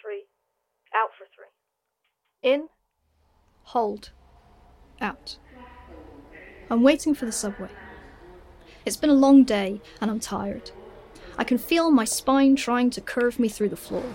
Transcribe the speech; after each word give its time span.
three. 0.00 0.26
Out 0.94 1.10
for 1.18 1.26
three. 1.34 1.52
In, 2.42 2.68
hold, 3.64 4.10
out. 5.00 5.38
I'm 6.70 6.82
waiting 6.82 7.14
for 7.14 7.26
the 7.26 7.32
subway. 7.32 7.70
It's 8.84 8.96
been 8.96 9.10
a 9.10 9.14
long 9.14 9.44
day 9.44 9.80
and 10.00 10.10
I'm 10.10 10.20
tired. 10.20 10.70
I 11.38 11.44
can 11.44 11.58
feel 11.58 11.90
my 11.90 12.04
spine 12.04 12.56
trying 12.56 12.90
to 12.90 13.00
curve 13.00 13.38
me 13.38 13.48
through 13.48 13.68
the 13.68 13.76
floor. 13.76 14.14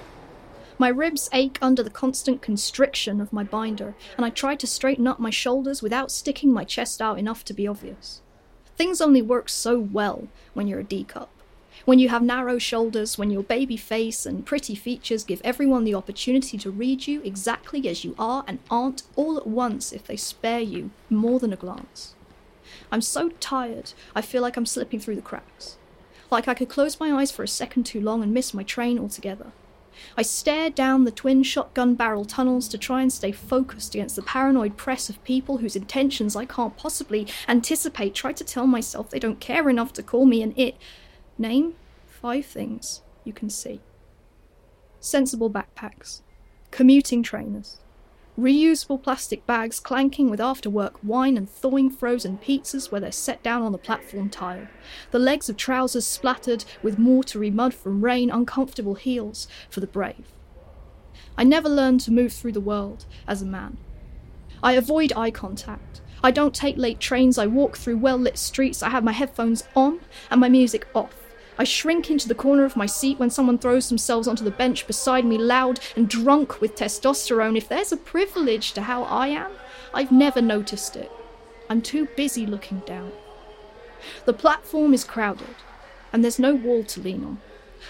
My 0.80 0.88
ribs 0.88 1.30
ache 1.32 1.60
under 1.62 1.84
the 1.84 1.92
constant 1.92 2.42
constriction 2.42 3.22
of 3.22 3.32
my 3.32 3.44
binder, 3.44 3.94
and 4.18 4.26
I 4.26 4.32
try 4.32 4.56
to 4.56 4.66
straighten 4.66 5.06
up 5.06 5.20
my 5.20 5.30
shoulders 5.30 5.84
without 5.84 6.10
sticking 6.10 6.52
my 6.52 6.64
chest 6.64 7.02
out 7.02 7.20
enough 7.20 7.46
to 7.46 7.54
be 7.54 7.68
obvious. 7.68 8.22
Things 8.78 9.00
only 9.00 9.22
work 9.22 9.48
so 9.48 9.78
well 9.80 10.28
when 10.56 10.68
you're 10.68 10.80
a 10.80 10.84
D 10.84 11.04
cup. 11.04 11.30
When 11.86 11.98
you 11.98 12.10
have 12.10 12.22
narrow 12.22 12.60
shoulders, 12.60 13.18
when 13.18 13.32
your 13.32 13.44
baby 13.44 13.76
face 13.76 14.26
and 14.26 14.46
pretty 14.46 14.76
features 14.76 15.24
give 15.24 15.42
everyone 15.44 15.84
the 15.84 15.96
opportunity 15.96 16.58
to 16.60 16.70
read 16.70 17.08
you 17.08 17.22
exactly 17.24 17.88
as 17.88 18.04
you 18.04 18.16
are 18.20 18.44
and 18.48 18.60
aren't 18.70 19.04
all 19.16 19.38
at 19.38 19.48
once 19.48 19.92
if 19.92 20.06
they 20.06 20.18
spare 20.18 20.60
you 20.60 20.92
more 21.10 21.40
than 21.40 21.54
a 21.54 21.58
glance. 21.58 22.14
I'm 22.92 23.02
so 23.02 23.30
tired, 23.40 23.94
I 24.16 24.22
feel 24.22 24.42
like 24.42 24.58
I'm 24.58 24.66
slipping 24.66 25.00
through 25.00 25.16
the 25.16 25.22
cracks. 25.22 25.78
Like 26.30 26.48
I 26.48 26.54
could 26.54 26.70
close 26.70 27.00
my 27.00 27.12
eyes 27.12 27.32
for 27.32 27.44
a 27.44 27.48
second 27.48 27.86
too 27.86 28.00
long 28.00 28.22
and 28.22 28.34
miss 28.34 28.54
my 28.54 28.64
train 28.64 29.00
altogether. 29.00 29.52
I 30.18 30.22
stared 30.22 30.74
down 30.76 31.04
the 31.04 31.12
twin 31.12 31.44
shotgun 31.44 31.96
barrel 31.96 32.26
tunnels 32.26 32.68
to 32.70 32.78
try 32.78 33.02
and 33.02 33.12
stay 33.12 33.32
focused 33.32 33.94
against 33.94 34.16
the 34.16 34.22
paranoid 34.22 34.78
press 34.78 35.10
of 35.10 35.24
people 35.24 35.58
whose 35.58 35.76
intentions 35.76 36.36
I 36.36 36.46
can't 36.46 36.78
possibly 36.78 37.28
anticipate. 37.48 38.16
Try 38.16 38.34
to 38.34 38.44
tell 38.44 38.68
myself 38.68 39.10
they 39.10 39.20
don't 39.20 39.40
care 39.40 39.70
enough 39.70 39.94
to 39.94 40.04
call 40.04 40.26
me 40.26 40.42
an 40.42 40.54
it. 40.56 40.76
Name 41.42 41.74
five 42.06 42.46
things 42.46 43.02
you 43.24 43.34
can 43.34 43.50
see 43.50 43.82
sensible 45.00 45.50
backpacks, 45.50 46.22
commuting 46.70 47.24
trainers, 47.24 47.80
reusable 48.38 49.02
plastic 49.02 49.48
bags 49.48 49.80
clanking 49.80 50.30
with 50.30 50.40
after 50.40 50.70
work 50.70 51.00
wine 51.02 51.38
and 51.38 51.50
thawing 51.50 51.90
frozen 51.90 52.38
pizzas 52.38 52.92
where 52.92 53.02
they're 53.02 53.12
set 53.12 53.42
down 53.42 53.64
on 53.64 53.72
the 53.72 53.80
platform 53.80 54.30
tile, 54.30 54.68
the 55.10 55.18
legs 55.18 55.50
of 55.50 55.58
trousers 55.58 56.06
splattered 56.06 56.64
with 56.84 57.00
mortary 57.00 57.50
mud 57.50 57.74
from 57.74 58.06
rain, 58.06 58.30
uncomfortable 58.30 58.94
heels 58.94 59.48
for 59.68 59.80
the 59.80 59.88
brave. 59.88 60.32
I 61.40 61.44
never 61.44 61.70
learned 61.70 62.02
to 62.02 62.12
move 62.12 62.34
through 62.34 62.52
the 62.52 62.62
world 62.62 63.08
as 63.28 63.42
a 63.42 63.48
man. 63.48 63.78
I 64.62 64.74
avoid 64.74 65.12
eye 65.16 65.32
contact. 65.32 66.02
I 66.24 66.30
don't 66.30 66.54
take 66.54 66.78
late 66.78 67.00
trains. 67.00 67.40
I 67.40 67.48
walk 67.48 67.78
through 67.78 67.98
well 67.98 68.18
lit 68.18 68.38
streets. 68.38 68.84
I 68.84 68.90
have 68.92 69.04
my 69.04 69.12
headphones 69.12 69.64
on 69.76 70.02
and 70.30 70.40
my 70.40 70.48
music 70.48 70.88
off. 70.94 71.21
I 71.62 71.64
shrink 71.64 72.10
into 72.10 72.28
the 72.28 72.34
corner 72.34 72.66
of 72.66 72.76
my 72.76 72.88
seat 72.88 73.20
when 73.20 73.30
someone 73.30 73.60
throws 73.60 73.88
themselves 73.88 74.28
onto 74.28 74.44
the 74.44 74.50
bench 74.50 74.88
beside 74.88 75.26
me, 75.26 75.38
loud 75.38 75.80
and 75.96 76.10
drunk 76.10 76.60
with 76.60 76.74
testosterone. 76.74 77.56
If 77.56 77.70
there's 77.70 77.92
a 77.92 77.98
privilege 77.98 78.72
to 78.72 78.82
how 78.82 79.04
I 79.04 79.28
am, 79.28 79.52
I've 79.94 80.12
never 80.12 80.42
noticed 80.42 80.96
it. 80.96 81.12
I'm 81.70 81.84
too 81.84 82.08
busy 82.18 82.48
looking 82.48 82.80
down. 82.80 83.12
The 84.26 84.34
platform 84.34 84.92
is 84.96 85.04
crowded, 85.04 85.54
and 86.12 86.24
there's 86.24 86.40
no 86.40 86.56
wall 86.56 86.84
to 86.84 87.00
lean 87.00 87.24
on. 87.24 87.42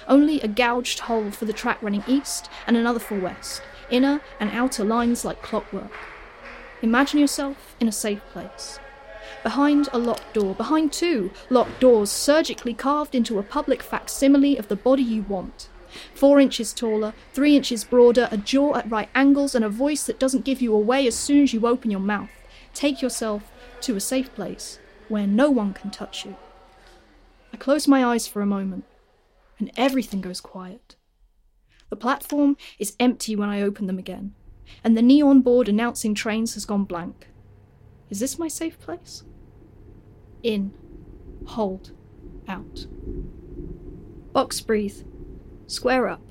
Only 0.05 0.41
a 0.41 0.49
gouged 0.49 0.99
hole 0.99 1.31
for 1.31 1.45
the 1.45 1.53
track 1.53 1.81
running 1.81 2.03
east 2.07 2.49
and 2.67 2.75
another 2.75 2.99
for 2.99 3.17
west, 3.17 3.61
inner 3.89 4.19
and 4.37 4.51
outer 4.51 4.83
lines 4.83 5.23
like 5.23 5.41
clockwork. 5.41 5.93
Imagine 6.81 7.21
yourself 7.21 7.77
in 7.79 7.87
a 7.87 7.93
safe 7.93 8.21
place 8.33 8.81
behind 9.43 9.89
a 9.91 9.97
locked 9.97 10.33
door, 10.33 10.55
behind 10.55 10.93
two 10.93 11.31
locked 11.49 11.79
doors 11.79 12.11
surgically 12.11 12.73
carved 12.73 13.15
into 13.15 13.39
a 13.39 13.43
public 13.43 13.81
facsimile 13.81 14.57
of 14.57 14.67
the 14.67 14.75
body 14.75 15.03
you 15.03 15.23
want. 15.23 15.69
Four 16.13 16.39
inches 16.39 16.73
taller, 16.73 17.13
three 17.33 17.55
inches 17.55 17.83
broader, 17.83 18.29
a 18.31 18.37
jaw 18.37 18.75
at 18.75 18.89
right 18.89 19.09
angles, 19.13 19.55
and 19.55 19.65
a 19.65 19.69
voice 19.69 20.03
that 20.05 20.19
doesn't 20.19 20.45
give 20.45 20.61
you 20.61 20.73
away 20.73 21.05
as 21.07 21.15
soon 21.15 21.43
as 21.43 21.53
you 21.53 21.67
open 21.67 21.91
your 21.91 21.99
mouth. 21.99 22.29
Take 22.73 23.01
yourself 23.01 23.51
to 23.81 23.95
a 23.95 23.99
safe 23.99 24.33
place 24.33 24.79
where 25.09 25.27
no 25.27 25.49
one 25.49 25.73
can 25.73 25.91
touch 25.91 26.25
you. 26.25 26.35
I 27.53 27.57
close 27.57 27.87
my 27.87 28.05
eyes 28.05 28.27
for 28.27 28.41
a 28.41 28.45
moment, 28.45 28.85
and 29.59 29.71
everything 29.75 30.21
goes 30.21 30.39
quiet. 30.39 30.95
The 31.89 31.97
platform 31.97 32.55
is 32.79 32.95
empty 32.99 33.35
when 33.35 33.49
I 33.49 33.61
open 33.61 33.87
them 33.87 33.99
again, 33.99 34.33
and 34.83 34.95
the 34.95 35.01
neon 35.01 35.41
board 35.41 35.67
announcing 35.67 36.15
trains 36.15 36.53
has 36.53 36.63
gone 36.63 36.85
blank. 36.85 37.27
Is 38.09 38.21
this 38.21 38.39
my 38.39 38.47
safe 38.47 38.79
place? 38.79 39.23
In. 40.43 40.73
Hold. 41.45 41.91
Out. 42.47 42.87
Box 44.33 44.61
breathe. 44.61 45.03
Square 45.67 46.09
up. 46.09 46.21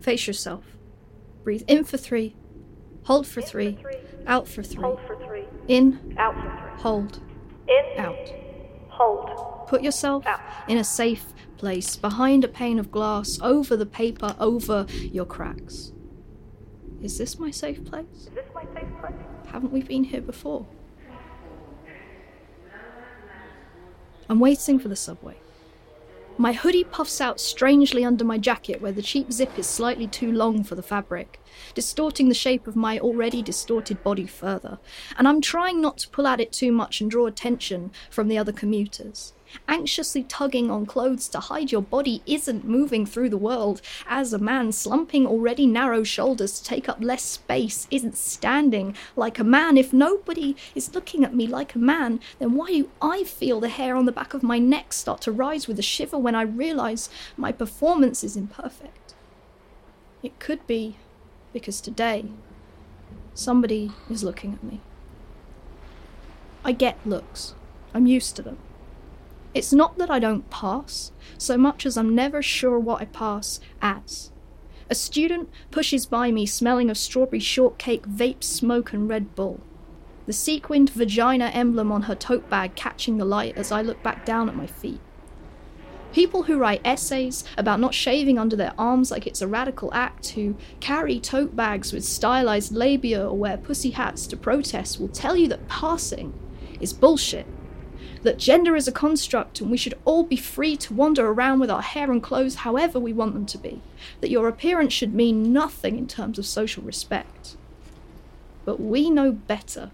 Face 0.00 0.26
yourself. 0.26 0.64
Breathe 1.44 1.62
in 1.66 1.84
for 1.84 1.96
three. 1.96 2.36
Hold 3.04 3.26
for, 3.26 3.42
three, 3.42 3.74
for 3.74 3.82
three. 3.82 3.96
Out 4.26 4.46
for 4.46 4.62
three. 4.62 4.82
Hold 4.82 5.00
for 5.06 5.16
three. 5.16 5.44
In. 5.68 6.14
Out 6.16 6.34
for 6.34 6.40
three. 6.42 6.82
Hold. 6.82 7.20
In. 7.68 8.00
Out. 8.00 8.32
Hold. 8.88 9.66
Put 9.66 9.82
yourself 9.82 10.26
Out. 10.26 10.40
in 10.68 10.78
a 10.78 10.84
safe 10.84 11.32
place, 11.56 11.96
behind 11.96 12.44
a 12.44 12.48
pane 12.48 12.78
of 12.78 12.90
glass, 12.90 13.38
over 13.40 13.76
the 13.76 13.86
paper, 13.86 14.34
over 14.38 14.86
your 14.90 15.24
cracks. 15.24 15.92
Is 17.00 17.18
this 17.18 17.38
my 17.38 17.50
safe 17.50 17.84
place? 17.84 18.06
Is 18.14 18.30
this 18.34 18.46
my 18.54 18.64
safe 18.74 18.88
place? 19.00 19.14
Haven't 19.46 19.72
we 19.72 19.82
been 19.82 20.04
here 20.04 20.20
before? 20.20 20.66
I'm 24.28 24.40
waiting 24.40 24.78
for 24.78 24.88
the 24.88 24.96
subway. 24.96 25.36
My 26.38 26.54
hoodie 26.54 26.84
puffs 26.84 27.20
out 27.20 27.40
strangely 27.40 28.04
under 28.04 28.24
my 28.24 28.38
jacket 28.38 28.80
where 28.80 28.92
the 28.92 29.02
cheap 29.02 29.30
zip 29.30 29.58
is 29.58 29.66
slightly 29.66 30.06
too 30.06 30.32
long 30.32 30.64
for 30.64 30.74
the 30.74 30.82
fabric, 30.82 31.38
distorting 31.74 32.28
the 32.28 32.34
shape 32.34 32.66
of 32.66 32.74
my 32.74 32.98
already 32.98 33.42
distorted 33.42 34.02
body 34.02 34.26
further, 34.26 34.78
and 35.18 35.28
I'm 35.28 35.42
trying 35.42 35.80
not 35.80 35.98
to 35.98 36.08
pull 36.08 36.26
at 36.26 36.40
it 36.40 36.50
too 36.50 36.72
much 36.72 37.00
and 37.00 37.10
draw 37.10 37.26
attention 37.26 37.90
from 38.10 38.28
the 38.28 38.38
other 38.38 38.52
commuters. 38.52 39.34
Anxiously 39.68 40.22
tugging 40.24 40.70
on 40.70 40.86
clothes 40.86 41.28
to 41.28 41.40
hide 41.40 41.72
your 41.72 41.82
body 41.82 42.22
isn't 42.26 42.64
moving 42.64 43.06
through 43.06 43.30
the 43.30 43.36
world, 43.36 43.80
as 44.06 44.32
a 44.32 44.38
man 44.38 44.72
slumping 44.72 45.26
already 45.26 45.66
narrow 45.66 46.02
shoulders 46.02 46.58
to 46.58 46.64
take 46.64 46.88
up 46.88 46.98
less 47.00 47.22
space 47.22 47.86
isn't 47.90 48.16
standing 48.16 48.96
like 49.16 49.38
a 49.38 49.44
man. 49.44 49.76
If 49.76 49.92
nobody 49.92 50.56
is 50.74 50.94
looking 50.94 51.24
at 51.24 51.34
me 51.34 51.46
like 51.46 51.74
a 51.74 51.78
man, 51.78 52.20
then 52.38 52.54
why 52.54 52.68
do 52.68 52.90
I 53.00 53.24
feel 53.24 53.60
the 53.60 53.68
hair 53.68 53.96
on 53.96 54.06
the 54.06 54.12
back 54.12 54.34
of 54.34 54.42
my 54.42 54.58
neck 54.58 54.92
start 54.92 55.20
to 55.22 55.32
rise 55.32 55.68
with 55.68 55.78
a 55.78 55.82
shiver 55.82 56.18
when 56.18 56.34
I 56.34 56.42
realize 56.42 57.08
my 57.36 57.52
performance 57.52 58.24
is 58.24 58.36
imperfect? 58.36 59.14
It 60.22 60.38
could 60.38 60.66
be 60.66 60.96
because 61.52 61.80
today 61.80 62.26
somebody 63.34 63.90
is 64.08 64.22
looking 64.22 64.52
at 64.52 64.62
me. 64.62 64.80
I 66.64 66.72
get 66.72 66.98
looks, 67.04 67.54
I'm 67.92 68.06
used 68.06 68.36
to 68.36 68.42
them. 68.42 68.58
It's 69.54 69.72
not 69.72 69.98
that 69.98 70.10
I 70.10 70.18
don't 70.18 70.48
pass, 70.48 71.12
so 71.36 71.58
much 71.58 71.84
as 71.84 71.98
I'm 71.98 72.14
never 72.14 72.40
sure 72.40 72.78
what 72.78 73.02
I 73.02 73.04
pass 73.04 73.60
as. 73.82 74.30
A 74.88 74.94
student 74.94 75.50
pushes 75.70 76.06
by 76.06 76.30
me 76.30 76.46
smelling 76.46 76.88
of 76.88 76.96
strawberry 76.96 77.38
shortcake, 77.38 78.06
vape 78.06 78.42
smoke, 78.42 78.92
and 78.92 79.08
Red 79.08 79.34
Bull. 79.34 79.60
The 80.26 80.32
sequined 80.32 80.90
vagina 80.90 81.46
emblem 81.46 81.92
on 81.92 82.02
her 82.02 82.14
tote 82.14 82.48
bag 82.48 82.76
catching 82.76 83.18
the 83.18 83.24
light 83.26 83.56
as 83.56 83.70
I 83.70 83.82
look 83.82 84.02
back 84.02 84.24
down 84.24 84.48
at 84.48 84.56
my 84.56 84.66
feet. 84.66 85.00
People 86.12 86.44
who 86.44 86.58
write 86.58 86.82
essays 86.84 87.44
about 87.56 87.80
not 87.80 87.94
shaving 87.94 88.38
under 88.38 88.56
their 88.56 88.74
arms 88.78 89.10
like 89.10 89.26
it's 89.26 89.42
a 89.42 89.48
radical 89.48 89.92
act, 89.92 90.30
who 90.30 90.56
carry 90.80 91.18
tote 91.18 91.56
bags 91.56 91.92
with 91.92 92.04
stylized 92.04 92.72
labia 92.72 93.26
or 93.28 93.36
wear 93.36 93.56
pussy 93.56 93.90
hats 93.90 94.26
to 94.28 94.36
protest, 94.36 95.00
will 95.00 95.08
tell 95.08 95.36
you 95.36 95.48
that 95.48 95.68
passing 95.68 96.32
is 96.80 96.92
bullshit 96.92 97.46
that 98.22 98.38
gender 98.38 98.76
is 98.76 98.86
a 98.86 98.92
construct 98.92 99.60
and 99.60 99.70
we 99.70 99.76
should 99.76 99.94
all 100.04 100.22
be 100.22 100.36
free 100.36 100.76
to 100.76 100.94
wander 100.94 101.26
around 101.26 101.60
with 101.60 101.70
our 101.70 101.82
hair 101.82 102.10
and 102.10 102.22
clothes 102.22 102.56
however 102.56 102.98
we 102.98 103.12
want 103.12 103.34
them 103.34 103.46
to 103.46 103.58
be, 103.58 103.80
that 104.20 104.30
your 104.30 104.48
appearance 104.48 104.92
should 104.92 105.14
mean 105.14 105.52
nothing 105.52 105.98
in 105.98 106.06
terms 106.06 106.38
of 106.38 106.46
social 106.46 106.82
respect. 106.82 107.56
But 108.64 108.80
we 108.80 109.10
know 109.10 109.32
better. 109.32 109.90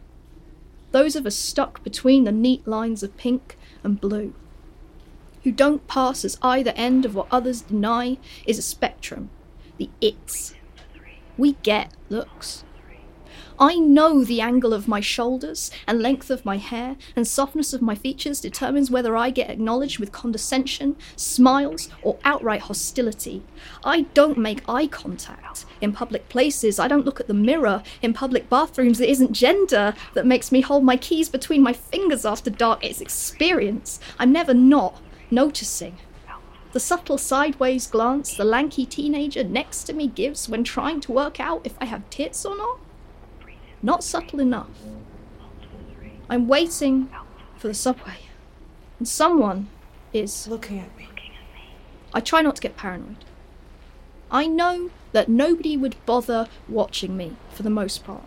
Those 0.91 1.17
of 1.17 1.27
us 1.27 1.37
stuck 1.37 1.83
between 1.83 2.25
the 2.25 2.33
neat 2.33 2.67
lines 2.67 3.03
of 3.03 3.17
pink 3.17 3.57
and 3.83 4.01
blue, 4.01 4.35
who 5.45 5.53
don't 5.53 5.87
pass 5.87 6.25
as 6.25 6.39
either 6.43 6.73
end 6.77 7.05
of 7.05 7.15
what 7.15 7.29
others 7.31 7.63
deny, 7.63 8.19
is 8.47 8.59
a 8.59 8.63
spectrum, 8.63 9.31
the 9.79 9.89
its. 10.01 10.55
We 11.37 11.53
get 11.63 11.93
looks. 12.09 12.65
I 13.59 13.77
know 13.77 14.25
the 14.25 14.41
angle 14.41 14.73
of 14.73 14.89
my 14.89 15.01
shoulders 15.01 15.71
and 15.87 16.01
length 16.01 16.31
of 16.31 16.45
my 16.45 16.57
hair 16.57 16.97
and 17.17 17.27
softness 17.27 17.73
of 17.73 17.83
my 17.83 17.95
features 17.95 18.41
determines 18.41 18.91
whether 18.91 19.17
I 19.17 19.31
get 19.31 19.51
acknowledged 19.51 19.99
with 19.99 20.13
condescension, 20.13 20.97
smiles, 21.17 21.89
or 22.03 22.19
outright 22.25 22.63
hostility. 22.63 23.43
I 23.85 24.03
don't 24.15 24.39
make 24.39 24.69
eye 24.69 24.87
contact 24.87 25.65
in 25.81 25.93
public 25.93 26.29
places. 26.29 26.79
I 26.79 26.89
don't 26.89 27.05
look 27.05 27.21
at 27.21 27.29
the 27.29 27.35
mirror 27.35 27.83
in 28.03 28.13
public 28.13 28.49
bathrooms. 28.49 29.01
It 29.01 29.09
isn't 29.09 29.33
gender 29.33 29.95
that 30.15 30.27
makes 30.27 30.53
me 30.53 30.61
hold 30.61 30.85
my 30.85 30.97
keys 30.97 31.29
between 31.29 31.63
my 31.63 31.73
fingers 31.73 32.25
after 32.25 32.51
dark. 32.51 32.85
It's 32.85 33.01
experience. 33.01 34.01
I'm 34.19 34.33
never 34.33 34.55
not 34.55 35.01
noticing. 35.31 35.99
The 36.73 36.81
subtle 36.81 37.17
sideways 37.17 37.87
glance 37.87 38.37
the 38.37 38.45
lanky 38.45 38.85
teenager 38.85 39.43
next 39.43 39.85
to 39.85 39.95
me 39.95 40.07
gives 40.07 40.49
when 40.51 40.65
trying 40.65 41.01
to 41.01 41.13
work 41.13 41.41
out 41.41 41.63
if 41.65 41.75
I 41.81 41.87
have 41.87 42.09
tits 42.11 42.45
or 42.45 42.57
not? 42.57 42.79
Not 43.83 44.03
subtle 44.03 44.41
enough. 44.41 44.71
I'm 46.29 46.49
waiting 46.49 47.09
for 47.57 47.69
the 47.69 47.75
subway, 47.75 48.19
and 48.99 49.09
someone 49.09 49.69
is. 50.13 50.47
Looking 50.47 50.79
at 50.81 50.97
me. 50.97 51.09
I 52.13 52.21
try 52.21 52.43
not 52.43 52.57
to 52.57 52.63
get 52.63 52.77
paranoid. 52.77 53.25
I 54.31 54.47
know 54.47 54.91
that 55.13 55.29
nobody 55.29 55.77
would 55.77 55.97
bother 56.05 56.49
watching 56.69 57.17
me 57.17 57.37
for 57.51 57.63
the 57.63 57.71
most 57.71 58.05
part. 58.05 58.25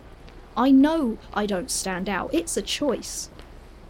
I 0.56 0.70
know 0.70 1.18
I 1.32 1.46
don't 1.46 1.70
stand 1.70 2.08
out. 2.08 2.32
It's 2.34 2.56
a 2.56 2.62
choice. 2.62 3.30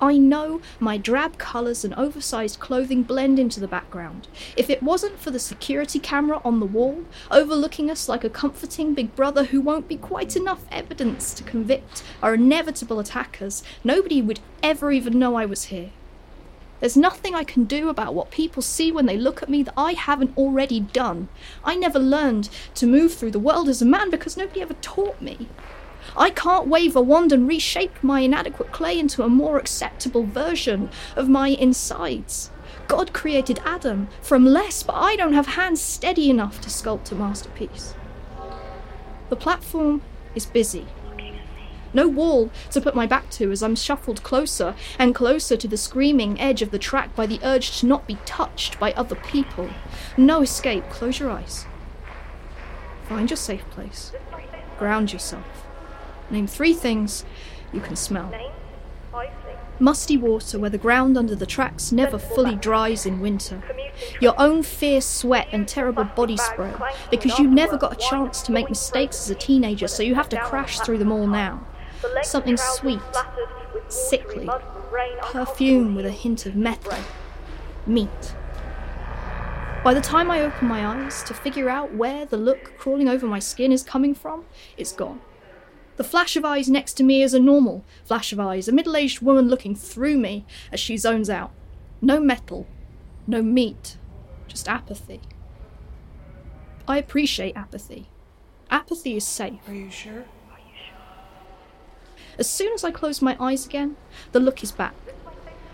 I 0.02 0.18
know 0.18 0.60
my 0.80 0.98
drab 0.98 1.38
colours 1.38 1.84
and 1.84 1.94
oversized 1.94 2.58
clothing 2.58 3.04
blend 3.04 3.38
into 3.38 3.60
the 3.60 3.68
background. 3.68 4.26
If 4.56 4.68
it 4.68 4.82
wasn't 4.82 5.20
for 5.20 5.30
the 5.30 5.38
security 5.38 6.00
camera 6.00 6.40
on 6.44 6.58
the 6.58 6.66
wall, 6.66 7.04
overlooking 7.30 7.88
us 7.88 8.08
like 8.08 8.24
a 8.24 8.28
comforting 8.28 8.94
big 8.94 9.14
brother 9.14 9.44
who 9.44 9.60
won't 9.60 9.86
be 9.86 9.96
quite 9.96 10.34
enough 10.34 10.64
evidence 10.72 11.32
to 11.34 11.44
convict 11.44 12.02
our 12.20 12.34
inevitable 12.34 12.98
attackers, 12.98 13.62
nobody 13.84 14.20
would 14.20 14.40
ever 14.60 14.90
even 14.90 15.20
know 15.20 15.36
I 15.36 15.46
was 15.46 15.66
here. 15.66 15.90
There's 16.80 16.96
nothing 16.96 17.36
I 17.36 17.44
can 17.44 17.62
do 17.62 17.88
about 17.88 18.12
what 18.12 18.32
people 18.32 18.60
see 18.60 18.90
when 18.90 19.06
they 19.06 19.16
look 19.16 19.40
at 19.40 19.48
me 19.48 19.62
that 19.62 19.74
I 19.76 19.92
haven't 19.92 20.36
already 20.36 20.80
done. 20.80 21.28
I 21.62 21.76
never 21.76 22.00
learned 22.00 22.48
to 22.74 22.88
move 22.88 23.14
through 23.14 23.30
the 23.30 23.38
world 23.38 23.68
as 23.68 23.80
a 23.80 23.86
man 23.86 24.10
because 24.10 24.36
nobody 24.36 24.62
ever 24.62 24.74
taught 24.74 25.22
me. 25.22 25.48
I 26.16 26.30
can't 26.30 26.68
wave 26.68 26.96
a 26.96 27.00
wand 27.00 27.32
and 27.32 27.48
reshape 27.48 28.02
my 28.02 28.20
inadequate 28.20 28.72
clay 28.72 28.98
into 28.98 29.22
a 29.22 29.28
more 29.28 29.58
acceptable 29.58 30.24
version 30.24 30.90
of 31.16 31.28
my 31.28 31.48
insides. 31.48 32.50
God 32.88 33.12
created 33.12 33.60
Adam 33.64 34.08
from 34.20 34.44
less, 34.44 34.82
but 34.82 34.94
I 34.94 35.16
don't 35.16 35.32
have 35.32 35.46
hands 35.46 35.80
steady 35.80 36.28
enough 36.28 36.60
to 36.60 36.68
sculpt 36.68 37.10
a 37.12 37.14
masterpiece. 37.14 37.94
The 39.30 39.36
platform 39.36 40.02
is 40.34 40.44
busy. 40.44 40.86
No 41.94 42.08
wall 42.08 42.50
to 42.70 42.80
put 42.80 42.94
my 42.94 43.06
back 43.06 43.30
to 43.32 43.50
as 43.50 43.62
I'm 43.62 43.76
shuffled 43.76 44.22
closer 44.22 44.74
and 44.98 45.14
closer 45.14 45.56
to 45.56 45.68
the 45.68 45.76
screaming 45.76 46.40
edge 46.40 46.62
of 46.62 46.70
the 46.70 46.78
track 46.78 47.14
by 47.14 47.26
the 47.26 47.40
urge 47.42 47.80
to 47.80 47.86
not 47.86 48.06
be 48.06 48.16
touched 48.24 48.78
by 48.78 48.92
other 48.92 49.16
people. 49.16 49.70
No 50.16 50.42
escape. 50.42 50.88
Close 50.90 51.18
your 51.18 51.30
eyes. 51.30 51.66
Find 53.08 53.28
your 53.28 53.36
safe 53.36 53.68
place. 53.70 54.12
Ground 54.78 55.12
yourself. 55.12 55.61
Name 56.30 56.46
three 56.46 56.72
things 56.74 57.24
you 57.72 57.80
can 57.80 57.96
smell. 57.96 58.28
Name, 58.30 58.50
five 59.10 59.30
things. 59.44 59.58
Musty 59.78 60.16
water 60.16 60.58
where 60.58 60.70
the 60.70 60.78
ground 60.78 61.18
under 61.18 61.34
the 61.34 61.46
tracks 61.46 61.92
never 61.92 62.18
fully 62.18 62.54
dries 62.54 63.04
in 63.04 63.20
winter. 63.20 63.62
Your 64.20 64.34
own 64.38 64.62
fierce 64.62 65.06
sweat 65.06 65.48
and 65.50 65.66
terrible 65.66 66.04
body 66.04 66.36
spray 66.36 66.72
because 67.10 67.38
you 67.38 67.48
never 67.48 67.76
got 67.76 67.92
a 67.92 67.96
chance 67.96 68.42
to 68.42 68.52
make 68.52 68.68
mistakes 68.68 69.22
as 69.22 69.30
a 69.30 69.34
teenager, 69.34 69.88
so 69.88 70.02
you 70.02 70.14
have 70.14 70.28
to 70.30 70.40
crash 70.40 70.78
through 70.80 70.98
them 70.98 71.10
all 71.10 71.26
now. 71.26 71.66
Something 72.22 72.56
sweet, 72.56 73.00
splattered 73.10 73.48
with 73.74 73.74
watery 73.74 73.82
sickly, 73.88 74.44
mud 74.44 74.62
from 74.62 74.94
rain. 74.94 75.18
perfume 75.20 75.94
with 75.94 76.06
a 76.06 76.10
hint 76.10 76.46
of 76.46 76.54
metal, 76.54 76.96
meat. 77.86 78.34
By 79.84 79.94
the 79.94 80.00
time 80.00 80.30
I 80.30 80.42
open 80.42 80.68
my 80.68 80.86
eyes 80.86 81.24
to 81.24 81.34
figure 81.34 81.68
out 81.68 81.92
where 81.94 82.24
the 82.24 82.36
look 82.36 82.78
crawling 82.78 83.08
over 83.08 83.26
my 83.26 83.40
skin 83.40 83.72
is 83.72 83.82
coming 83.82 84.14
from, 84.14 84.44
it's 84.76 84.92
gone. 84.92 85.20
The 85.96 86.04
flash 86.04 86.36
of 86.36 86.44
eyes 86.44 86.68
next 86.68 86.94
to 86.94 87.02
me 87.02 87.22
is 87.22 87.34
a 87.34 87.40
normal 87.40 87.84
flash 88.04 88.32
of 88.32 88.40
eyes, 88.40 88.66
a 88.66 88.72
middle 88.72 88.96
aged 88.96 89.20
woman 89.20 89.48
looking 89.48 89.74
through 89.74 90.16
me 90.16 90.44
as 90.72 90.80
she 90.80 90.96
zones 90.96 91.28
out. 91.28 91.52
No 92.00 92.18
metal, 92.18 92.66
no 93.26 93.42
meat, 93.42 93.96
just 94.48 94.68
apathy. 94.68 95.20
I 96.88 96.98
appreciate 96.98 97.56
apathy. 97.56 98.08
Apathy 98.70 99.16
is 99.16 99.26
safe. 99.26 99.68
Are 99.68 99.74
you 99.74 99.90
sure? 99.90 100.24
Are 100.50 100.58
you 100.58 100.74
sure? 100.74 100.98
As 102.38 102.48
soon 102.48 102.72
as 102.72 102.84
I 102.84 102.90
close 102.90 103.20
my 103.20 103.36
eyes 103.38 103.66
again, 103.66 103.96
the 104.32 104.40
look 104.40 104.62
is 104.62 104.72
back, 104.72 104.94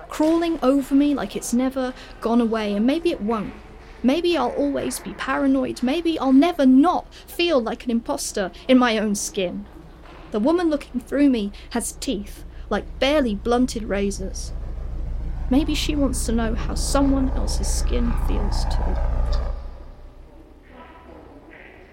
crawling 0.08 0.58
over 0.62 0.94
me 0.94 1.14
like 1.14 1.36
it's 1.36 1.54
never 1.54 1.94
gone 2.20 2.40
away, 2.40 2.74
and 2.74 2.84
maybe 2.84 3.10
it 3.10 3.20
won't. 3.20 3.54
Maybe 4.02 4.36
I'll 4.36 4.50
always 4.50 5.00
be 5.00 5.14
paranoid. 5.14 5.82
Maybe 5.82 6.18
I'll 6.18 6.32
never 6.32 6.66
not 6.66 7.12
feel 7.14 7.60
like 7.60 7.84
an 7.84 7.90
imposter 7.90 8.50
in 8.68 8.78
my 8.78 8.98
own 8.98 9.14
skin. 9.14 9.64
The 10.30 10.40
woman 10.40 10.68
looking 10.70 11.00
through 11.00 11.28
me 11.30 11.52
has 11.70 11.92
teeth, 11.92 12.44
like 12.70 12.98
barely 12.98 13.34
blunted 13.34 13.84
razors. 13.84 14.52
Maybe 15.50 15.74
she 15.74 15.96
wants 15.96 16.26
to 16.26 16.32
know 16.32 16.54
how 16.54 16.74
someone 16.74 17.30
else's 17.30 17.68
skin 17.68 18.12
feels 18.26 18.64
too. 18.64 18.96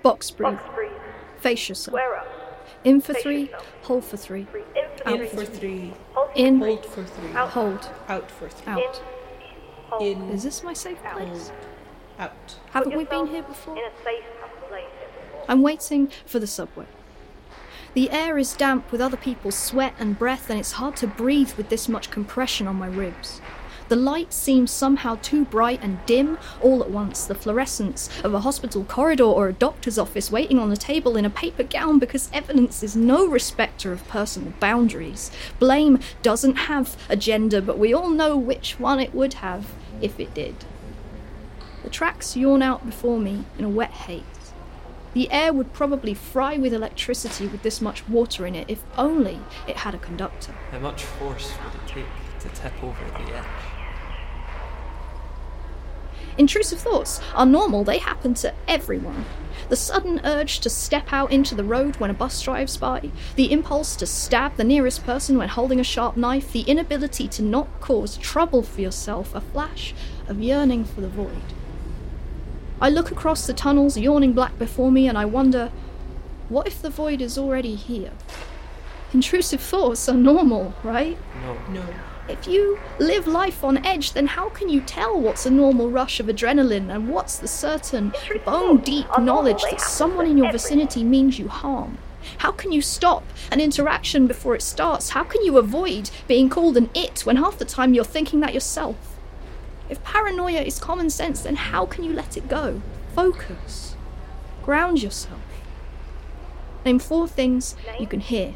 Box 0.04 0.30
breathe. 0.32 0.54
Box 0.58 0.64
breathe. 0.76 0.92
Face 1.38 1.70
yourself. 1.70 1.94
Square 1.94 2.16
up. 2.18 2.28
In 2.84 3.02
for 3.02 3.14
Face 3.14 3.24
three, 3.24 3.42
yourself. 3.44 3.68
hold 3.84 4.04
for 4.06 4.18
three. 4.18 4.44
Breathe 4.44 4.64
in 4.76 5.28
for 5.28 5.46
three. 5.46 5.46
for 5.46 5.46
three. 5.46 5.94
Hold 6.14 6.32
for 6.32 6.38
In, 6.38 6.60
three. 6.60 6.68
Hold 6.76 6.86
for 6.86 7.04
three. 7.04 7.32
Out. 7.34 7.50
hold, 7.50 7.90
Out 8.10 8.30
for 8.32 8.50
three. 8.50 8.74
out. 8.74 9.02
In. 10.02 10.30
Is 10.30 10.44
this 10.44 10.62
my 10.64 10.74
safe 10.74 11.02
place? 11.02 11.48
Hold. 11.48 11.52
Out. 12.20 12.56
Haven't 12.72 12.96
we 12.98 13.06
been 13.06 13.28
here 13.28 13.44
before? 13.44 13.78
In 13.78 13.84
a 13.84 14.04
safe 14.04 14.24
place 14.68 14.84
before. 15.32 15.46
I'm 15.48 15.62
waiting 15.62 16.12
for 16.26 16.40
the 16.40 16.48
subway. 16.48 16.86
The 17.96 18.12
air 18.12 18.38
is 18.38 18.54
damp 18.54 18.92
with 18.92 19.00
other 19.00 19.16
people's 19.16 19.56
sweat 19.56 19.94
and 19.98 20.20
breath, 20.20 20.50
and 20.50 20.60
it's 20.60 20.74
hard 20.74 20.98
to 20.98 21.08
breathe 21.08 21.54
with 21.54 21.70
this 21.70 21.88
much 21.88 22.12
compression 22.12 22.68
on 22.68 22.76
my 22.76 22.88
ribs. 22.88 23.40
The 23.88 23.96
light 23.96 24.34
seems 24.34 24.70
somehow 24.70 25.18
too 25.22 25.46
bright 25.46 25.80
and 25.82 26.06
dim 26.06 26.38
all 26.62 26.84
at 26.84 26.92
once, 26.92 27.24
the 27.24 27.36
fluorescence 27.36 28.10
of 28.22 28.34
a 28.34 28.42
hospital 28.42 28.84
corridor 28.84 29.24
or 29.24 29.48
a 29.48 29.54
doctor's 29.54 29.98
office 29.98 30.30
waiting 30.30 30.60
on 30.60 30.74
a 30.74 30.76
table 30.76 31.16
in 31.16 31.24
a 31.24 31.30
paper 31.30 31.64
gown 31.64 31.98
because 31.98 32.30
evidence 32.34 32.84
is 32.84 32.98
no 32.98 33.26
respecter 33.26 33.94
of 33.94 34.06
personal 34.10 34.52
boundaries. 34.60 35.32
Blame 35.58 36.00
doesn't 36.22 36.56
have 36.56 36.98
a 37.08 37.16
gender, 37.16 37.62
but 37.62 37.80
we 37.80 37.94
all 37.94 38.10
know 38.10 38.36
which 38.36 38.78
one 38.78 39.00
it 39.00 39.16
would 39.16 39.36
have 39.36 39.72
if 40.02 40.20
it 40.20 40.34
did. 40.34 40.66
The 41.84 41.90
tracks 41.90 42.36
yawn 42.36 42.62
out 42.62 42.86
before 42.86 43.20
me 43.20 43.46
in 43.58 43.64
a 43.64 43.70
wet 43.70 43.92
haze. 43.92 44.35
The 45.16 45.32
air 45.32 45.54
would 45.54 45.72
probably 45.72 46.14
fry 46.14 46.58
with 46.58 46.74
electricity 46.74 47.48
with 47.48 47.64
this 47.64 47.80
much 47.80 48.06
water 48.10 48.46
in 48.46 48.54
it 48.54 48.66
if 48.70 48.84
only 48.98 49.40
it 49.66 49.78
had 49.78 49.96
a 49.96 49.98
conductor. 49.98 50.52
How 50.72 50.80
much 50.80 51.04
force 51.04 51.54
would 51.64 51.74
it 51.74 51.88
take 51.88 52.42
to 52.42 52.50
tip 52.62 52.84
over 52.84 53.00
the 53.18 53.34
edge? 53.34 53.46
Intrusive 56.38 56.80
thoughts 56.80 57.22
are 57.34 57.46
normal, 57.46 57.86
they 57.86 57.98
happen 57.98 58.34
to 58.34 58.54
everyone. 58.68 59.24
The 59.70 59.78
sudden 59.78 60.20
urge 60.26 60.60
to 60.60 60.70
step 60.70 61.14
out 61.14 61.32
into 61.32 61.56
the 61.56 61.64
road 61.64 61.96
when 61.96 62.10
a 62.10 62.14
bus 62.14 62.42
drives 62.42 62.76
by, 62.76 63.10
the 63.38 63.54
impulse 63.54 63.96
to 63.96 64.06
stab 64.06 64.58
the 64.58 64.66
nearest 64.66 65.06
person 65.06 65.38
when 65.38 65.48
holding 65.48 65.80
a 65.80 65.84
sharp 65.86 66.18
knife, 66.18 66.52
the 66.52 66.64
inability 66.64 67.30
to 67.30 67.42
not 67.42 67.80
cause 67.80 68.18
trouble 68.18 68.64
for 68.64 68.82
yourself, 68.82 69.34
a 69.34 69.40
flash 69.40 69.94
of 70.28 70.42
yearning 70.42 70.84
for 70.84 71.00
the 71.00 71.08
void. 71.08 71.54
I 72.82 72.90
look 72.90 73.12
across 73.12 73.48
the 73.48 73.54
tunnels 73.54 73.98
yawning 73.98 74.34
black 74.34 74.58
before 74.60 74.92
me 74.92 75.08
and 75.08 75.18
I 75.18 75.26
wonder 75.26 75.72
what 76.50 76.68
if 76.68 76.82
the 76.82 76.90
void 76.90 77.22
is 77.22 77.38
already 77.38 77.76
here? 77.76 78.12
Intrusive 79.14 79.62
thoughts 79.62 80.08
are 80.10 80.16
normal, 80.16 80.74
right? 80.84 81.18
No. 81.42 81.58
No. 81.70 81.86
If 82.28 82.48
you 82.48 82.80
live 83.00 83.28
life 83.28 83.64
on 83.64 83.86
edge, 83.86 84.14
then 84.14 84.28
how 84.28 84.50
can 84.50 84.68
you 84.68 84.82
tell 84.82 85.20
what's 85.20 85.46
a 85.46 85.52
normal 85.52 85.90
rush 85.90 86.20
of 86.20 86.26
adrenaline 86.26 86.94
and 86.94 87.08
what's 87.08 87.38
the 87.38 87.48
certain 87.48 88.14
bone 88.46 88.78
deep 88.78 89.08
knowledge 89.20 89.62
that 89.62 89.80
someone 89.80 90.26
in 90.26 90.38
your 90.38 90.52
vicinity 90.52 91.04
means 91.04 91.40
you 91.40 91.48
harm? 91.48 91.98
How 92.40 92.52
can 92.52 92.72
you 92.72 92.82
stop 92.82 93.24
an 93.52 93.62
interaction 93.62 94.26
before 94.28 94.56
it 94.56 94.64
starts? 94.64 95.10
How 95.10 95.24
can 95.24 95.44
you 95.44 95.58
avoid 95.58 96.10
being 96.28 96.50
called 96.50 96.78
an 96.78 96.90
it 96.96 97.26
when 97.26 97.38
half 97.38 97.60
the 97.60 97.66
time 97.66 97.94
you're 97.94 98.04
thinking 98.04 98.40
that 98.40 98.54
yourself? 98.54 99.15
If 99.90 100.04
paranoia 100.04 100.62
is 100.62 100.80
common 100.80 101.10
sense, 101.10 101.42
then 101.42 101.56
how 101.56 101.86
can 101.86 102.04
you 102.04 102.14
let 102.14 102.38
it 102.38 102.48
go? 102.48 102.82
Focus. 103.14 103.96
Ground 104.64 105.02
yourself. 105.02 105.42
Name 106.86 107.00
four 107.00 107.28
things 107.28 107.76
you 108.00 108.08
can 108.08 108.20
hear 108.20 108.56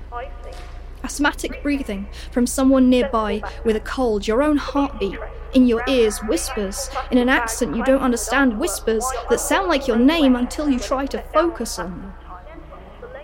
asthmatic 1.03 1.63
breathing 1.63 2.07
from 2.31 2.45
someone 2.45 2.89
nearby 2.89 3.41
with 3.63 3.75
a 3.75 3.79
cold, 3.79 4.27
your 4.27 4.43
own 4.43 4.57
heartbeat 4.57 5.17
in 5.53 5.65
your 5.65 5.83
ears, 5.88 6.19
whispers 6.19 6.89
in 7.09 7.17
an 7.17 7.29
accent 7.29 7.75
you 7.75 7.83
don't 7.83 8.01
understand, 8.01 8.59
whispers 8.59 9.05
that 9.29 9.39
sound 9.39 9.67
like 9.67 9.88
your 9.88 9.98
name 9.98 10.36
until 10.36 10.69
you 10.69 10.79
try 10.79 11.05
to 11.07 11.21
focus 11.33 11.79
on 11.79 11.89
them. 12.01 12.13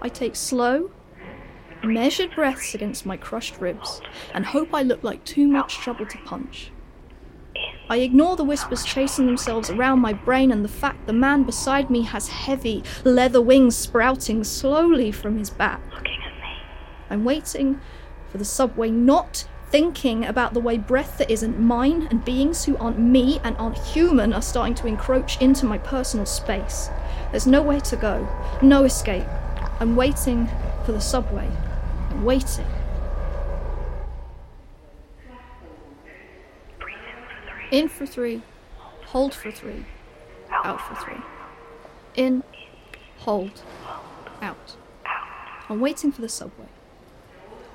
I 0.01 0.09
take 0.09 0.35
slow, 0.35 0.89
measured 1.83 2.33
breaths 2.33 2.73
against 2.73 3.05
my 3.05 3.17
crushed 3.17 3.59
ribs 3.59 4.01
and 4.33 4.45
hope 4.45 4.73
I 4.73 4.81
look 4.81 5.03
like 5.03 5.23
too 5.23 5.47
much 5.47 5.75
trouble 5.77 6.05
to 6.07 6.17
punch. 6.25 6.71
I 7.87 7.97
ignore 7.97 8.35
the 8.35 8.43
whispers 8.43 8.83
chasing 8.83 9.27
themselves 9.27 9.69
around 9.69 9.99
my 9.99 10.11
brain 10.11 10.51
and 10.51 10.65
the 10.65 10.69
fact 10.69 11.05
the 11.05 11.13
man 11.13 11.43
beside 11.43 11.91
me 11.91 12.01
has 12.01 12.29
heavy 12.29 12.83
leather 13.03 13.41
wings 13.41 13.77
sprouting 13.77 14.43
slowly 14.43 15.11
from 15.11 15.37
his 15.37 15.51
back. 15.51 15.81
Looking 15.93 16.21
at 16.23 16.33
me. 16.41 16.57
I'm 17.11 17.23
waiting 17.23 17.79
for 18.31 18.39
the 18.39 18.45
subway 18.45 18.89
not 18.89 19.47
thinking 19.69 20.25
about 20.25 20.53
the 20.53 20.59
way 20.59 20.79
breath 20.79 21.19
that 21.19 21.29
isn't 21.29 21.59
mine 21.59 22.07
and 22.09 22.25
beings 22.25 22.65
who 22.65 22.75
aren't 22.77 22.99
me 22.99 23.39
and 23.43 23.55
aren't 23.57 23.77
human 23.77 24.33
are 24.33 24.41
starting 24.41 24.73
to 24.75 24.87
encroach 24.87 25.39
into 25.39 25.65
my 25.67 25.77
personal 25.77 26.25
space. 26.25 26.89
There's 27.29 27.45
nowhere 27.45 27.81
to 27.81 27.95
go, 27.95 28.27
no 28.63 28.83
escape. 28.85 29.27
I'm 29.79 29.95
waiting 29.95 30.49
for 30.85 30.91
the 30.91 31.01
subway. 31.01 31.51
I'm 32.09 32.23
waiting. 32.23 32.65
In 37.75 37.89
for 37.89 38.05
three, 38.05 38.41
hold 39.07 39.33
for 39.33 39.51
three, 39.51 39.83
out 40.49 40.79
for 40.79 40.95
three. 40.95 41.21
In, 42.15 42.41
hold, 43.17 43.63
out. 44.41 44.77
I'm 45.67 45.81
waiting 45.81 46.13
for 46.13 46.21
the 46.21 46.29
subway. 46.29 46.69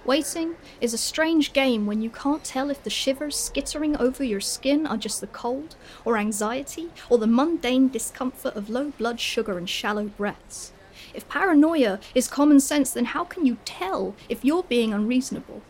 Waiting 0.06 0.56
is 0.80 0.94
a 0.94 0.96
strange 0.96 1.52
game 1.52 1.84
when 1.84 2.00
you 2.00 2.08
can't 2.08 2.42
tell 2.42 2.70
if 2.70 2.82
the 2.82 2.88
shivers 2.88 3.36
skittering 3.36 3.94
over 3.98 4.24
your 4.24 4.40
skin 4.40 4.86
are 4.86 4.96
just 4.96 5.20
the 5.20 5.26
cold, 5.26 5.76
or 6.06 6.16
anxiety, 6.16 6.88
or 7.10 7.18
the 7.18 7.26
mundane 7.26 7.90
discomfort 7.90 8.56
of 8.56 8.70
low 8.70 8.92
blood 8.96 9.20
sugar 9.20 9.58
and 9.58 9.68
shallow 9.68 10.04
breaths. 10.04 10.72
If 11.12 11.28
paranoia 11.28 12.00
is 12.14 12.26
common 12.26 12.60
sense, 12.60 12.90
then 12.92 13.04
how 13.04 13.24
can 13.24 13.44
you 13.44 13.58
tell 13.66 14.14
if 14.30 14.46
you're 14.46 14.62
being 14.62 14.94
unreasonable? 14.94 15.60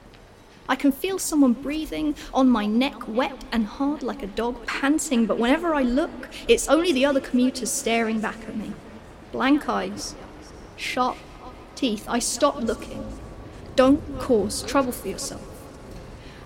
I 0.70 0.76
can 0.76 0.92
feel 0.92 1.18
someone 1.18 1.54
breathing 1.54 2.14
on 2.32 2.48
my 2.48 2.64
neck, 2.64 3.08
wet 3.08 3.44
and 3.50 3.66
hard 3.66 4.04
like 4.04 4.22
a 4.22 4.28
dog 4.28 4.64
panting, 4.66 5.26
but 5.26 5.36
whenever 5.36 5.74
I 5.74 5.82
look, 5.82 6.28
it's 6.46 6.68
only 6.68 6.92
the 6.92 7.04
other 7.04 7.20
commuters 7.20 7.72
staring 7.72 8.20
back 8.20 8.38
at 8.46 8.56
me. 8.56 8.72
Blank 9.32 9.68
eyes, 9.68 10.14
sharp 10.76 11.16
teeth. 11.74 12.04
I 12.08 12.20
stop 12.20 12.62
looking. 12.62 13.04
Don't 13.74 14.20
cause 14.20 14.62
trouble 14.62 14.92
for 14.92 15.08
yourself. 15.08 15.42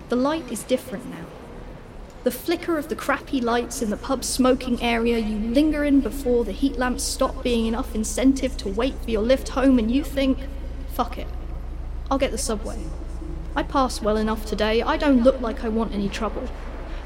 The 0.09 0.15
light 0.15 0.51
is 0.51 0.63
different 0.63 1.05
now. 1.05 1.27
The 2.23 2.31
flicker 2.31 2.79
of 2.79 2.89
the 2.89 2.95
crappy 2.95 3.39
lights 3.39 3.83
in 3.83 3.91
the 3.91 3.97
pub 3.97 4.23
smoking 4.23 4.81
area 4.81 5.19
you 5.19 5.37
linger 5.53 5.83
in 5.83 6.01
before 6.01 6.43
the 6.45 6.51
heat 6.51 6.79
lamps 6.79 7.03
stop 7.03 7.43
being 7.43 7.67
enough 7.67 7.93
incentive 7.93 8.57
to 8.57 8.69
wait 8.69 8.95
for 9.03 9.11
your 9.11 9.21
lift 9.21 9.49
home, 9.49 9.77
and 9.77 9.91
you 9.91 10.03
think, 10.03 10.39
fuck 10.93 11.19
it, 11.19 11.27
I'll 12.09 12.17
get 12.17 12.31
the 12.31 12.39
subway. 12.39 12.79
I 13.55 13.63
pass 13.63 14.01
well 14.01 14.17
enough 14.17 14.45
today, 14.45 14.81
I 14.81 14.97
don't 14.97 15.23
look 15.23 15.39
like 15.39 15.63
I 15.63 15.69
want 15.69 15.93
any 15.93 16.09
trouble. 16.09 16.49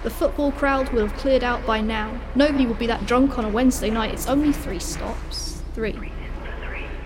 The 0.02 0.10
football 0.10 0.52
crowd 0.52 0.90
will 0.90 1.06
have 1.06 1.18
cleared 1.18 1.44
out 1.44 1.66
by 1.66 1.82
now. 1.82 2.20
Nobody 2.34 2.66
will 2.66 2.74
be 2.74 2.88
that 2.88 3.06
drunk 3.06 3.38
on 3.38 3.46
a 3.46 3.50
Wednesday 3.50 3.90
night. 3.90 4.14
It's 4.14 4.28
only 4.28 4.52
three 4.52 4.80
stops. 4.80 5.62
Three. 5.76 6.12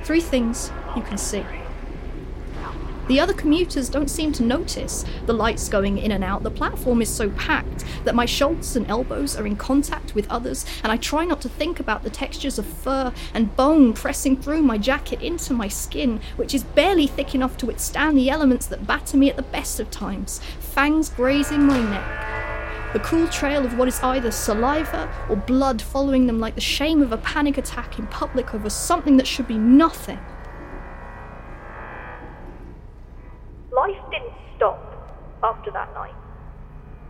Three 0.04 0.22
things 0.22 0.72
you 0.96 1.02
can 1.02 1.18
see. 1.18 1.44
The 3.08 3.20
other 3.20 3.34
commuters 3.34 3.90
don't 3.90 4.10
seem 4.10 4.32
to 4.34 4.44
notice 4.44 5.04
the 5.26 5.34
lights 5.34 5.68
going 5.68 5.98
in 5.98 6.14
and 6.14 6.24
out. 6.24 6.44
The 6.44 6.50
platform 6.50 7.02
is 7.02 7.10
so 7.10 7.30
packed 7.32 7.84
that 8.06 8.16
my 8.16 8.26
shoulders 8.26 8.78
and 8.78 8.90
elbows 8.90 9.36
are 9.36 9.46
in 9.46 9.58
contact 9.58 10.16
with 10.16 10.30
others, 10.32 10.66
and 10.84 10.92
I 10.92 10.96
try 10.96 11.26
not 11.26 11.42
to 11.42 11.50
think 11.50 11.82
about 11.82 12.04
the 12.04 12.10
textures 12.10 12.58
of 12.58 12.66
fur 12.66 13.14
and 13.34 13.54
bone 13.58 13.92
pressing 13.92 14.38
through 14.38 14.62
my 14.62 14.78
jacket 14.78 15.22
into 15.22 15.54
my 15.54 15.68
skin, 15.68 16.22
which 16.38 16.54
is 16.54 16.64
barely 16.64 17.08
thick 17.08 17.36
enough 17.36 17.58
to 17.58 17.66
withstand 17.66 18.18
the 18.18 18.30
elements 18.30 18.68
that 18.68 18.88
batter 18.88 19.18
me 19.18 19.30
at 19.30 19.36
the 19.36 19.44
best 19.44 19.82
of 19.82 19.92
times, 19.92 20.40
fangs 20.60 21.10
grazing 21.10 21.66
my 21.66 21.82
neck. 21.82 22.94
The 22.94 23.00
cool 23.00 23.28
trail 23.28 23.66
of 23.66 23.78
what 23.78 23.88
is 23.88 24.00
either 24.02 24.32
saliva 24.32 25.12
or 25.28 25.36
blood 25.36 25.82
following 25.82 26.28
them 26.28 26.40
like 26.40 26.56
the 26.56 26.62
shame 26.62 27.02
of 27.02 27.12
a 27.12 27.18
panic 27.18 27.58
attack 27.58 28.00
in 28.00 28.08
public 28.08 28.54
over 28.54 28.70
something 28.70 29.18
that 29.18 29.28
should 29.28 29.48
be 29.48 29.58
nothing. 29.58 30.20
After 35.64 35.72
that 35.72 35.94
night. 35.94 36.14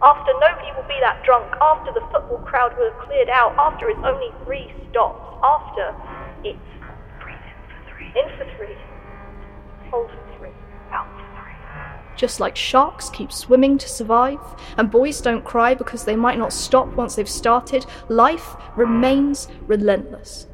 After 0.04 0.32
nobody 0.40 0.68
will 0.76 0.88
be 0.88 1.00
that 1.00 1.24
drunk, 1.24 1.52
after 1.60 1.92
the 1.92 2.02
football 2.12 2.38
crowd 2.46 2.78
will 2.78 2.92
have 2.92 3.02
cleared 3.08 3.30
out, 3.30 3.56
after 3.58 3.90
it's 3.90 4.00
only 4.04 4.30
three 4.46 4.72
stops, 4.92 5.40
after 5.44 5.96
it's 6.44 6.60
in 8.16 8.38
for 8.38 8.46
three, 8.58 8.76
hold 9.90 10.12
for 10.12 10.38
three, 10.38 10.52
out 10.92 11.08
for 11.16 11.26
three. 11.42 12.16
Just 12.16 12.40
like 12.40 12.56
sharks 12.56 13.10
keep 13.10 13.32
swimming 13.32 13.80
to 13.80 13.90
survive, 13.90 14.40
and 14.78 14.92
boys 14.92 15.20
don't 15.20 15.44
cry 15.44 15.74
because 15.74 16.06
they 16.06 16.16
might 16.16 16.38
not 16.38 16.54
stop 16.54 16.94
once 16.94 17.16
they've 17.16 17.28
started, 17.28 17.88
life 18.08 18.56
remains 18.76 19.48
relentless. 19.66 20.46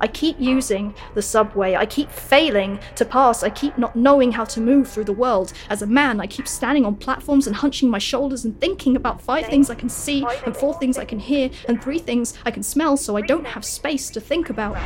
I 0.00 0.06
keep 0.06 0.38
using 0.40 0.94
the 1.14 1.22
subway. 1.22 1.74
I 1.74 1.86
keep 1.86 2.10
failing 2.10 2.78
to 2.96 3.04
pass. 3.04 3.42
I 3.42 3.50
keep 3.50 3.78
not 3.78 3.94
knowing 3.96 4.32
how 4.32 4.44
to 4.44 4.60
move 4.60 4.88
through 4.88 5.04
the 5.04 5.12
world. 5.12 5.52
As 5.70 5.82
a 5.82 5.86
man, 5.86 6.20
I 6.20 6.26
keep 6.26 6.48
standing 6.48 6.84
on 6.84 6.96
platforms 6.96 7.46
and 7.46 7.56
hunching 7.56 7.90
my 7.90 7.98
shoulders 7.98 8.44
and 8.44 8.60
thinking 8.60 8.96
about 8.96 9.20
five 9.20 9.46
things 9.46 9.70
I 9.70 9.74
can 9.74 9.88
see, 9.88 10.26
and 10.44 10.56
four 10.56 10.74
things 10.74 10.98
I 10.98 11.04
can 11.04 11.18
hear, 11.18 11.50
and 11.68 11.82
three 11.82 11.98
things 11.98 12.34
I 12.44 12.50
can 12.50 12.62
smell, 12.62 12.96
so 12.96 13.16
I 13.16 13.20
don't 13.20 13.46
have 13.46 13.64
space 13.64 14.10
to 14.10 14.20
think 14.20 14.50
about. 14.50 14.76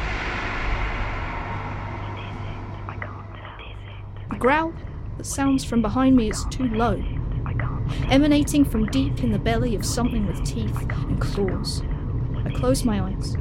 The 4.30 4.36
growl 4.36 4.72
that 5.16 5.24
sounds 5.24 5.64
from 5.64 5.82
behind 5.82 6.14
me 6.14 6.30
is 6.30 6.44
too 6.50 6.68
low, 6.68 7.02
emanating 8.10 8.64
from 8.64 8.86
deep 8.86 9.24
in 9.24 9.32
the 9.32 9.38
belly 9.38 9.74
of 9.74 9.84
something 9.84 10.26
with 10.26 10.44
teeth 10.44 10.76
and 10.92 11.20
claws. 11.20 11.82
I 12.44 12.50
close 12.50 12.84
my 12.84 13.00
eyes, 13.02 13.36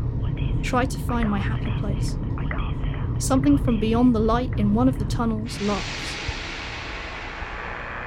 try 0.64 0.86
to 0.86 1.00
find 1.00 1.30
my 1.30 1.40
happy 1.40 1.72
place. 1.80 2.18
Something 3.20 3.58
from 3.58 3.80
beyond 3.80 4.14
the 4.16 4.20
light 4.20 4.58
in 4.58 4.74
one 4.74 4.88
of 4.88 5.00
the 5.00 5.06
tunnels 5.06 5.60
laughs. 5.62 6.16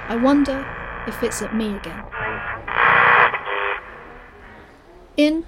I 0.09 0.17
wonder 0.17 0.67
if 1.07 1.23
it's 1.23 1.43
at 1.43 1.55
me 1.55 1.75
again. 1.77 2.05
In, 5.17 5.47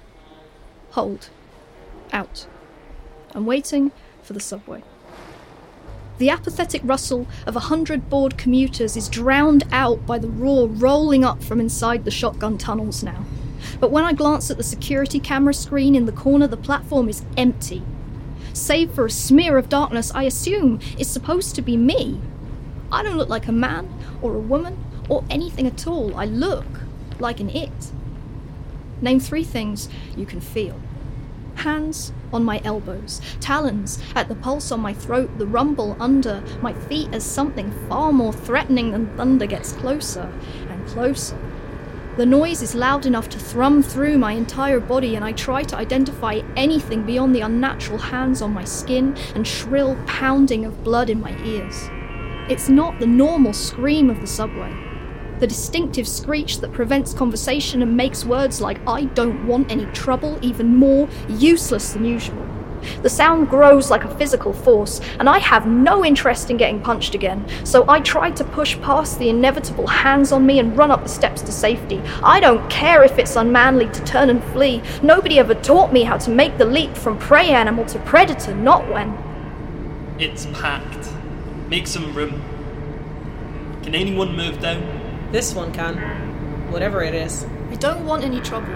hold, 0.91 1.29
out. 2.11 2.47
I'm 3.33 3.45
waiting 3.45 3.91
for 4.21 4.33
the 4.33 4.39
subway. 4.39 4.83
The 6.19 6.29
apathetic 6.29 6.81
rustle 6.85 7.27
of 7.47 7.55
a 7.55 7.61
hundred 7.71 8.09
bored 8.09 8.37
commuters 8.37 8.95
is 8.95 9.09
drowned 9.09 9.63
out 9.71 10.05
by 10.05 10.19
the 10.19 10.27
roar 10.27 10.67
rolling 10.67 11.25
up 11.25 11.43
from 11.43 11.59
inside 11.59 12.05
the 12.05 12.11
shotgun 12.11 12.57
tunnels 12.57 13.03
now. 13.03 13.25
But 13.79 13.91
when 13.91 14.03
I 14.03 14.13
glance 14.13 14.49
at 14.49 14.57
the 14.57 14.63
security 14.63 15.19
camera 15.19 15.53
screen 15.53 15.95
in 15.95 16.05
the 16.05 16.11
corner, 16.11 16.47
the 16.47 16.57
platform 16.57 17.09
is 17.09 17.23
empty. 17.37 17.83
Save 18.53 18.93
for 18.93 19.05
a 19.05 19.11
smear 19.11 19.57
of 19.57 19.69
darkness, 19.69 20.11
I 20.13 20.23
assume 20.23 20.79
is 20.97 21.09
supposed 21.09 21.55
to 21.55 21.61
be 21.61 21.77
me. 21.77 22.21
I 22.91 23.01
don't 23.03 23.17
look 23.17 23.29
like 23.29 23.47
a 23.47 23.51
man 23.51 23.89
or 24.21 24.35
a 24.35 24.39
woman 24.39 24.77
or 25.09 25.23
anything 25.29 25.65
at 25.65 25.87
all. 25.87 26.15
I 26.15 26.25
look 26.25 26.65
like 27.19 27.39
an 27.39 27.49
it. 27.49 27.91
Name 29.01 29.19
three 29.19 29.43
things 29.43 29.89
you 30.15 30.25
can 30.25 30.39
feel 30.39 30.79
hands 31.55 32.11
on 32.31 32.43
my 32.43 32.61
elbows, 32.63 33.21
talons 33.39 34.01
at 34.15 34.27
the 34.27 34.35
pulse 34.35 34.71
on 34.71 34.79
my 34.79 34.93
throat, 34.93 35.37
the 35.37 35.45
rumble 35.45 35.95
under 35.99 36.43
my 36.61 36.73
feet 36.73 37.07
as 37.13 37.23
something 37.23 37.71
far 37.87 38.11
more 38.11 38.33
threatening 38.33 38.91
than 38.91 39.15
thunder 39.15 39.45
gets 39.45 39.71
closer 39.73 40.31
and 40.69 40.85
closer. 40.87 41.37
The 42.15 42.25
noise 42.27 42.61
is 42.61 42.75
loud 42.75 43.07
enough 43.07 43.27
to 43.29 43.39
thrum 43.39 43.81
through 43.81 44.19
my 44.19 44.33
entire 44.33 44.79
body, 44.79 45.15
and 45.15 45.25
I 45.25 45.31
try 45.31 45.63
to 45.63 45.75
identify 45.75 46.41
anything 46.55 47.03
beyond 47.03 47.33
the 47.33 47.41
unnatural 47.41 47.97
hands 47.97 48.43
on 48.43 48.53
my 48.53 48.63
skin 48.65 49.17
and 49.33 49.47
shrill 49.47 49.97
pounding 50.05 50.63
of 50.63 50.83
blood 50.83 51.09
in 51.09 51.19
my 51.19 51.35
ears. 51.43 51.89
It's 52.51 52.69
not 52.69 52.99
the 52.99 53.07
normal 53.07 53.53
scream 53.53 54.11
of 54.11 54.21
the 54.21 54.27
subway 54.27 54.71
the 55.39 55.47
distinctive 55.47 56.07
screech 56.07 56.59
that 56.59 56.71
prevents 56.71 57.13
conversation 57.13 57.81
and 57.81 57.97
makes 57.97 58.23
words 58.23 58.61
like 58.61 58.79
I 58.87 59.05
don't 59.05 59.45
want 59.45 59.69
any 59.69 59.85
trouble 59.87 60.39
even 60.41 60.73
more 60.73 61.09
useless 61.27 61.91
than 61.91 62.05
usual. 62.05 62.47
The 63.01 63.09
sound 63.09 63.49
grows 63.49 63.89
like 63.89 64.03
a 64.03 64.17
physical 64.17 64.53
force, 64.53 65.01
and 65.19 65.29
I 65.29 65.39
have 65.39 65.67
no 65.67 66.03
interest 66.03 66.49
in 66.49 66.57
getting 66.57 66.81
punched 66.81 67.15
again, 67.15 67.45
so 67.63 67.85
I 67.87 67.99
try 67.99 68.31
to 68.31 68.43
push 68.43 68.79
past 68.81 69.19
the 69.19 69.29
inevitable 69.29 69.87
hands 69.87 70.31
on 70.31 70.45
me 70.45 70.59
and 70.59 70.77
run 70.77 70.91
up 70.91 71.03
the 71.03 71.09
steps 71.09 71.41
to 71.43 71.51
safety. 71.51 72.01
I 72.23 72.39
don't 72.39 72.69
care 72.69 73.03
if 73.03 73.17
it's 73.17 73.35
unmanly 73.35 73.87
to 73.89 74.03
turn 74.03 74.29
and 74.29 74.43
flee. 74.45 74.81
Nobody 75.01 75.39
ever 75.39 75.55
taught 75.55 75.91
me 75.93 76.03
how 76.03 76.17
to 76.17 76.29
make 76.29 76.57
the 76.57 76.65
leap 76.65 76.95
from 76.95 77.17
prey 77.17 77.49
animal 77.49 77.85
to 77.85 77.99
predator, 77.99 78.55
not 78.55 78.89
when. 78.89 79.17
It's 80.19 80.45
packed. 80.47 81.09
Make 81.69 81.87
some 81.87 82.13
room. 82.13 82.41
Can 83.83 83.95
anyone 83.95 84.35
move 84.35 84.59
down? 84.59 85.29
This 85.31 85.53
one 85.53 85.73
can. 85.73 85.97
Whatever 86.71 87.03
it 87.03 87.15
is. 87.15 87.45
I 87.71 87.75
don't 87.75 88.05
want 88.05 88.23
any 88.23 88.39
trouble. 88.39 88.73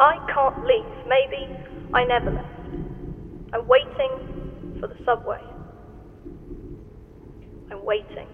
I 0.00 0.16
can't 0.34 0.64
leave. 0.66 0.92
Maybe 1.08 1.42
I 1.94 2.04
never 2.06 2.32
left. 2.32 2.48
I'm 3.54 3.68
waiting 3.68 4.12
for 4.80 4.88
the 4.88 4.96
subway. 5.06 5.40
I'm 7.70 7.84
waiting. 7.84 8.28